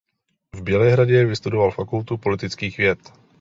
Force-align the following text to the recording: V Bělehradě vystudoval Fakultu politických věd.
V 0.55 0.61
Bělehradě 0.61 1.25
vystudoval 1.25 1.71
Fakultu 1.71 2.17
politických 2.17 2.77
věd. 2.77 2.99